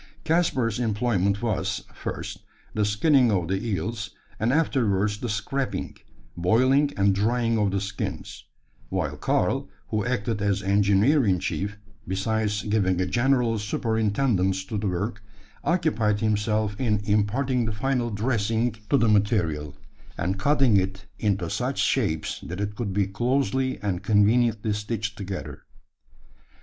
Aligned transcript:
Caspar's 0.23 0.79
employment 0.79 1.43
was 1.43 1.83
first, 1.93 2.39
the 2.73 2.85
skinning 2.85 3.31
of 3.31 3.49
the 3.49 3.63
eels; 3.63 4.09
and 4.39 4.51
afterwards 4.51 5.19
the 5.19 5.29
scraping, 5.29 5.95
boiling, 6.35 6.89
and 6.97 7.13
drying 7.13 7.55
of 7.59 7.69
the 7.69 7.79
skins; 7.79 8.45
while 8.89 9.15
Karl, 9.15 9.69
who 9.89 10.03
acted 10.03 10.41
as 10.41 10.63
engineer 10.63 11.23
in 11.23 11.37
chief, 11.37 11.77
besides 12.07 12.63
giving 12.63 12.99
a 12.99 13.05
general 13.05 13.59
superintendence 13.59 14.65
to 14.65 14.79
the 14.79 14.87
work, 14.87 15.21
occupied 15.63 16.19
himself 16.19 16.75
in 16.81 16.99
imparting 17.05 17.65
the 17.65 17.71
final 17.71 18.09
dressing 18.09 18.71
to 18.89 18.97
the 18.97 19.07
material, 19.07 19.75
and 20.17 20.39
cutting 20.39 20.77
it 20.77 21.05
into 21.19 21.47
such 21.47 21.77
shapes, 21.77 22.39
that 22.41 22.59
it 22.59 22.73
could 22.73 22.91
be 22.91 23.05
closely 23.05 23.79
and 23.83 24.01
conveniently 24.01 24.73
stitched 24.73 25.15
together. 25.15 25.61